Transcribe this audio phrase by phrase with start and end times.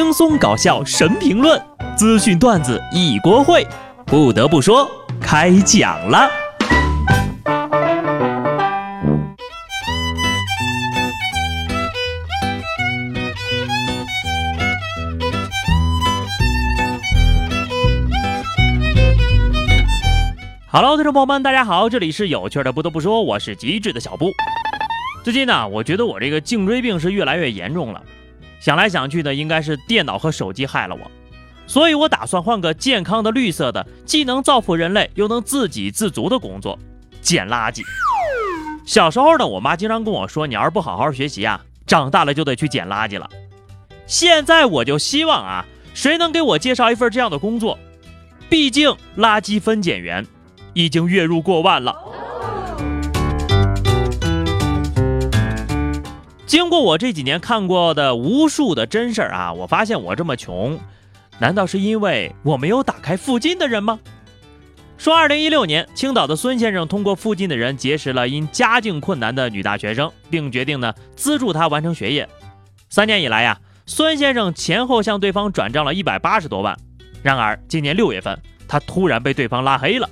[0.00, 1.60] 轻松搞笑神评论，
[1.96, 3.66] 资讯段子一锅烩。
[4.06, 4.88] 不得不说，
[5.20, 6.30] 开讲了。
[20.70, 22.72] Hello，听众朋友们，大家好，这里是有趣的。
[22.72, 24.30] 不得不说，我是机智的小布。
[25.24, 28.00] 最近呢，我觉得我这个颈椎病是越来越严重了。
[28.60, 31.10] 想来想去的，应该是电脑和手机害了我，
[31.66, 36.78] 所以我打算换个健康的、绿色的，既能造福人类，又能自给自足的工作——
[37.20, 37.82] 捡垃圾。
[38.84, 43.28] 小时候呢，我妈经常跟我说：“你要是不好好学习啊，长大了就得去捡垃圾了。”
[44.06, 47.78] 现在我就希望啊，谁能给我介绍一份这样的工作？
[48.48, 50.26] 毕竟垃圾分拣员
[50.72, 51.94] 已经月入过万了。
[56.48, 60.80] 经过我这几年看过的无数的真事儿啊，我发现我这么穷，
[61.38, 64.00] 难道是因为我没有打开附近的人吗？
[64.96, 72.26] 说，二零一六年，青岛的孙先生通过附近的人结识了因家境困难的女大学生，并决定呢资助她完成学业。
[72.88, 76.74] 三年以来呀，孙先生前后向对方转账了一百八十多万。
[77.22, 80.08] 然而今年六月份，他突然被对方拉黑了。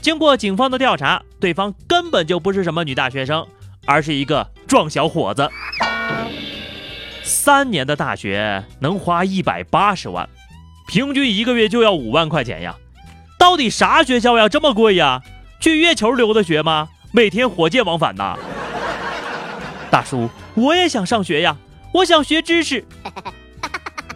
[0.00, 3.46] 经过警方的调查，对方根本就不是什么女大学生。
[3.84, 5.50] 而是一个壮小伙子，
[7.22, 10.28] 三年的大学能花一百八十万，
[10.86, 12.76] 平均一个月就要五万块钱呀！
[13.38, 15.22] 到底啥学校呀这么贵呀？
[15.58, 16.90] 去月球留的学吗？
[17.12, 18.36] 每天火箭往返呐？
[19.90, 21.56] 大叔，我也想上学呀，
[21.94, 22.84] 我想学知识。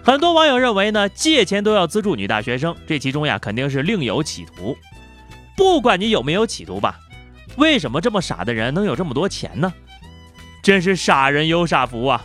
[0.05, 4.77] 很多网友认为呢，借钱都要资助女大学生，这其中呀肯定是另有企图。
[5.57, 6.99] 不管你有没有企图吧。
[7.57, 9.73] 为什么这么傻的人能有这么多钱呢？
[10.63, 12.25] 真是傻人有傻福啊！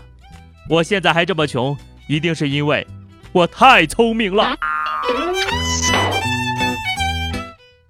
[0.70, 1.76] 我现在还这么穷，
[2.08, 2.86] 一定是因为
[3.32, 4.56] 我太聪明了。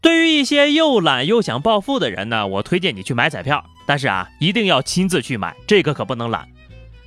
[0.02, 6.48] 对于一些又懒又想暴富的人呢，我推荐你去买彩票，但是啊，一定要亲自去买，这个可不能懒。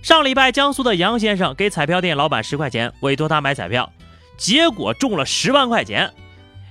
[0.02, 3.90] 上礼拜，江苏的杨先生给彩票店老板十块钱，委托他买彩票，
[4.36, 6.12] 结果中了十万块钱。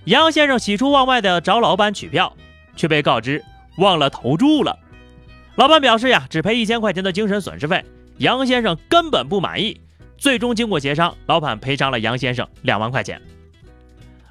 [0.05, 2.31] 杨先生喜出望外的找老板取票。
[2.75, 3.43] 却被告知
[3.75, 4.79] 忘了投注了，
[5.59, 7.83] 老板表示呀，只赔一千块钱的精神损失费。
[8.19, 9.81] 杨先生根本不满意，
[10.17, 13.21] 最终经过协商，老板赔偿了杨先生两万块钱。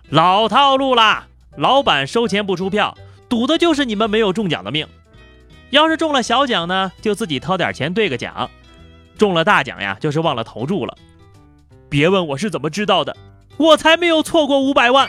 [0.08, 1.26] 老套路啦，
[1.58, 2.96] 老板收钱不出票，
[3.28, 4.86] 赌的就是你们没有中奖的命。
[5.68, 8.48] 要是中了小奖呢，就自己掏点钱兑个奖；
[9.18, 10.96] 中了大奖呀，就是忘了投注了。
[11.90, 13.14] 别问我是怎么知道的，
[13.58, 15.06] 我才没有错过五百万。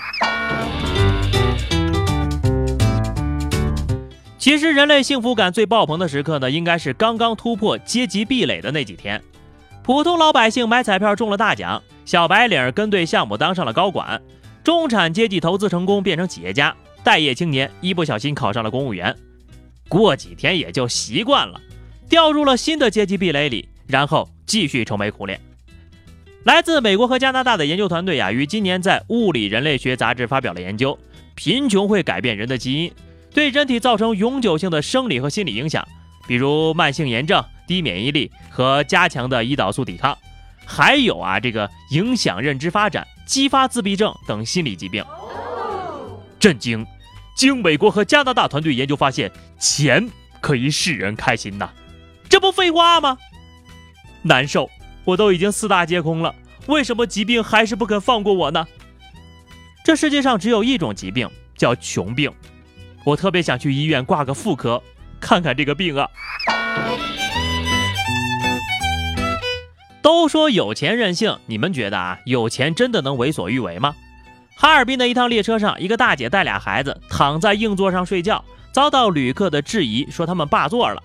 [4.40, 9.22] 其实，人类幸福感最爆棚的时刻呢，应该是刚刚突破阶级壁垒的那几天。
[9.84, 14.22] 普通老百姓买彩票中了大奖，小白领跟对项目当上了高管，
[14.64, 16.74] 中产阶级投资成功变成企业家，
[17.04, 19.14] 待业青年一不小心考上了公务员。
[19.90, 21.60] 过几天也就习惯了，
[22.08, 25.38] 掉入了新的阶级壁垒里，然后继续愁眉苦脸。
[26.46, 30.98] 来自美国和加拿大的研究团队呀，于今年在《物理人类学杂志》发表了研究：
[31.36, 32.90] 贫穷会改变人的基因。
[33.34, 35.88] 对人体造成永久性的生理和心理影响，
[36.28, 40.18] 比如慢性炎症、低免疫力和加强的胰岛素抵抗，
[40.66, 45.04] 还有啊，这个影响认知发展、激发自闭症等心理疾病。
[46.40, 46.86] 震惊！
[47.36, 50.10] 经美国和加拿大团队研究发现，钱
[50.42, 51.70] 可以使人开心呐，
[52.28, 53.18] 这不废话吗？
[54.24, 54.70] 难受！
[55.06, 56.36] 我都已经四大皆空了，
[56.68, 58.68] 为什么疾病还是不肯放过我呢？
[59.84, 62.32] 这世界上只有一种疾病，叫穷病。
[63.04, 64.82] 我特别想去医院挂个妇科，
[65.20, 66.08] 看看这个病啊。
[70.02, 73.96] 都说有钱任性，你们觉得啊，有钱真的能为所欲为吗？
[74.56, 81.02] 哈尔滨的一趟列车上，一个大姐带俩孩子躺在硬座上睡觉，遭到旅客的质疑，说他们霸座了。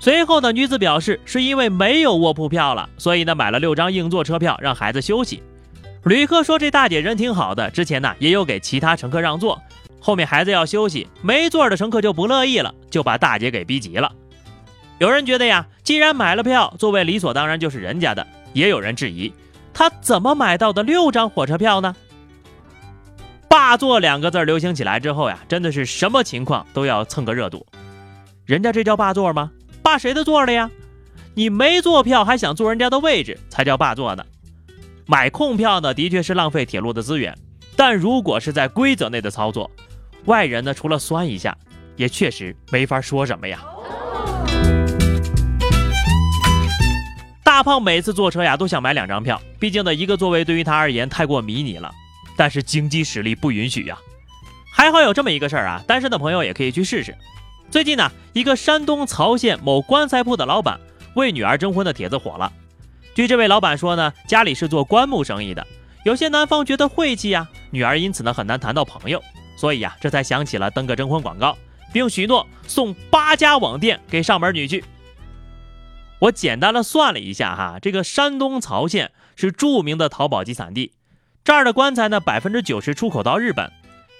[0.00, 5.42] 随后呢，女子表示是因为没有卧铺票了，所以呢买了六张硬座车票让孩子休息。
[6.04, 9.60] 旅客说这大姐人挺好的，之前呢也有给其他乘客让座。
[10.04, 14.10] 后面孩子要休息，没座的乘客就不乐意了，就把大姐给逼急了。
[14.98, 19.32] 有人觉得呀，既然买了票，座位理所当然就是人家的；也有人质疑，
[19.72, 21.94] 他怎么买到的六张火车票呢？
[23.48, 27.64] 霸座两个字流行起来之后呀，真的是什么情况都要蹭个热度。
[28.44, 29.52] 人家这叫霸座吗？
[29.84, 30.68] 霸谁的座了呀？
[31.34, 34.24] 你没坐票还想坐人家的位置，才叫霸座呢。
[35.06, 37.36] 买空票呢，的确是浪费铁路的资源，
[37.76, 39.70] 但如果是在规则内的操作。
[40.26, 41.56] 外人呢，除了酸一下，
[41.96, 43.60] 也确实没法说什么呀。
[47.44, 51.92] 大胖每次坐车呀都想买两张票，毕竟的一个座位对于他而言太过迷你了，
[52.36, 53.98] 但是经济实力不允许呀。
[54.72, 57.14] 还好有这么一个事儿啊，单身的朋友也可以去试试。
[57.70, 60.80] 最近呢，一个山东曹县某棺材铺的老板
[61.14, 62.50] 为女儿征婚的帖子火了。
[63.14, 65.66] 据这位老板说呢，家里是做棺木生意的，
[66.04, 69.22] 有些男方觉得晦气呀，女儿因此呢很难谈到朋友，
[69.62, 71.56] 所以呀，这才想起了登个征婚广告，
[71.92, 74.82] 并许诺送八家网店给上门女婿。
[76.18, 80.90] 我简单的算了一下哈，这个山东曹县是著名的淘宝集散地，
[81.44, 83.70] 这儿的棺材呢百分之九十出口到日本。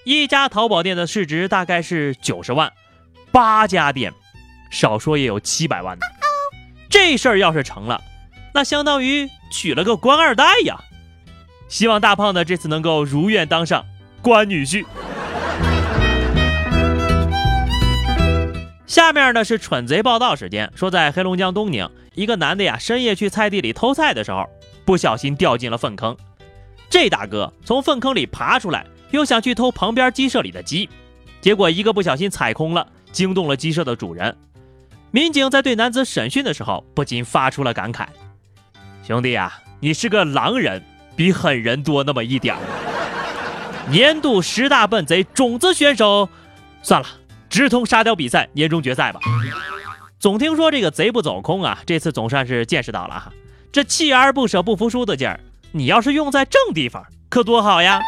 [0.05, 2.73] 一家淘宝店的市值大概是九十万，
[3.33, 4.12] 八家店，
[4.71, 6.06] 少说也有七百万呢。
[6.88, 8.00] 这事儿要是成了，
[8.55, 10.79] 那相当于娶了个官二代呀！
[11.69, 13.85] 希望大胖呢这次能够如愿当上
[14.23, 14.87] 官女婿。
[18.93, 24.47] 下面呢是蠢贼报道时间，说在黑龙江东宁，一个男的呀深夜去菜地里偷菜的时候，
[24.85, 26.15] 不小心掉进了粪坑。
[26.91, 28.85] 这大哥从粪坑里爬出来。
[29.12, 30.91] 又想去偷旁边鸡舍里的鸡，
[31.41, 34.37] 结果一个不小心踩空了，惊动了鸡舍的主人。
[35.11, 38.06] 民警在对男子审讯的时候，不禁发出了感慨
[39.06, 40.83] ：“兄弟啊，你是个狼人，
[41.17, 42.61] 比狠人多那么一点儿。”
[43.88, 46.29] 年度十大笨贼种子选手，
[46.83, 47.06] 算了，
[47.52, 49.20] 直通沙雕比赛年终决赛吧。
[50.19, 53.31] 总听说这个贼不走空啊，这次总算是见识到了哈。
[53.70, 55.38] 这锲而不舍、不服输的劲儿，
[55.70, 58.00] 你要是用在正地方，可多好呀！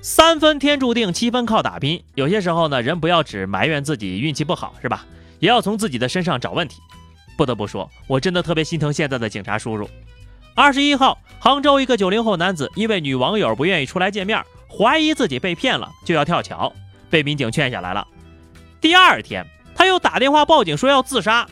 [0.00, 2.00] 三分天注定，七分靠打拼。
[2.14, 5.04] 有些时候呢，人不要只埋怨自己运气不好，是吧？
[5.40, 6.76] 也要从自己的身上找问题。
[7.36, 9.90] 不得不说，我真的特别心疼现在的警察叔叔。
[10.54, 16.72] 二十一号，杭州一个九零后男子因为女网友不愿意出来见面，怀疑自己被骗了，就要跳桥，
[17.10, 18.06] 被民警劝下来了。
[18.80, 21.46] 第二天，他又打电话报警说要自杀，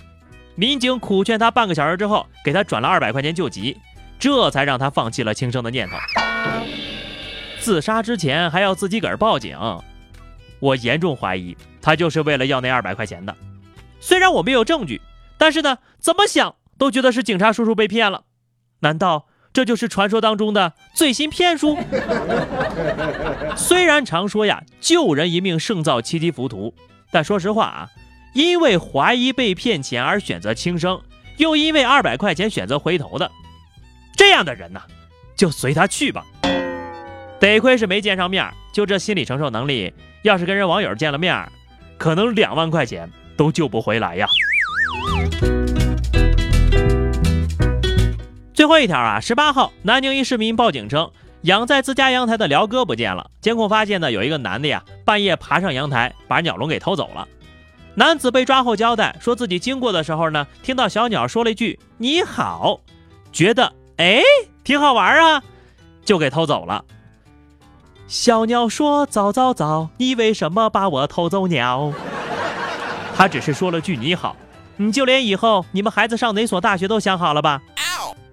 [0.54, 3.76] 民警苦劝他半个小时之后，给他转了二百块钱救急，
[4.18, 5.96] 这才让他放弃了轻生的念头。
[7.60, 9.56] 自杀之前还要自己个儿报警，
[10.58, 13.34] 我严重怀疑他就是为了要那二百块钱的。
[14.00, 15.00] 虽然我没有证据，
[15.38, 18.24] 但是呢，怎么想都觉得是警察叔叔被骗了。
[18.80, 21.78] 难道这就是传说当中的最新骗术？
[23.56, 26.74] 虽然常说呀，救人一命胜造七级浮屠，
[27.10, 27.88] 但说实话啊，
[28.32, 31.00] 因为怀疑被骗钱而选择轻生，
[31.36, 33.30] 又因为二百块钱选择回头的，
[34.16, 34.80] 这样的人呢，
[35.36, 36.24] 就随他去吧。
[37.38, 41.46] 得亏是没见上面，就这心理承受能力，要是跟人网友见了面，
[41.98, 44.26] 可能两万块钱都救不回来呀。
[48.54, 51.10] 最后一条啊，十八号，南宁一市民报警称，
[51.42, 53.30] 养在自家阳台的鹩哥不见了。
[53.40, 57.26] 监控发现呢，有一个男的呀，半夜爬上阳台，把鸟笼给偷走了。
[57.94, 62.80] 男子被抓后交代，说自己经过的时候呢，听到小鸟说了一句“你好”，
[63.32, 64.20] 觉得哎
[64.62, 65.42] 挺好玩啊，
[66.04, 66.84] 就给偷走了。
[68.06, 71.90] 小鸟说：“早早早，你为什么把我偷走鸟？”
[73.16, 74.36] 他只是说了句“你好”，
[74.76, 77.62] 你就连以后你们孩子上哪所大学都想好了吧？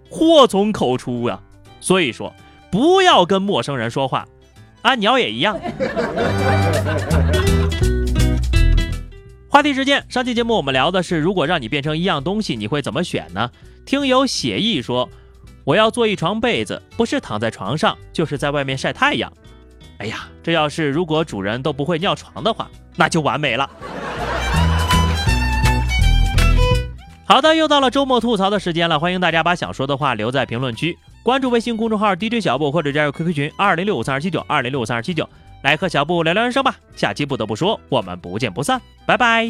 [0.10, 1.40] 祸从口出呀！
[1.80, 2.34] 所以说，
[2.72, 4.26] 不要跟陌生人说话，
[4.82, 5.60] 啊，鸟也一样。
[9.48, 13.50] 话题时间，上期节目我们聊的是，如果让你变成一样东西，你会怎么选呢？
[13.86, 15.10] 听友写意说
[15.66, 19.32] ：“我要做一床被子，不是躺在床上，就是在外面晒太阳。”
[19.98, 23.70] 哎呀，这要是如果主人都不会尿床的话，那就完美了。
[27.30, 35.30] 好的，又到了周末吐槽的时间了，欢迎大家把想说的话留在评论区，关注微信公众号 DJ 小布或者加入 QQ 群二零六五三二七九二零六五三二七九，
[35.62, 36.76] 来和小布聊聊人生吧。
[36.96, 39.48] 下期不得不说，我们不见不散，拜拜。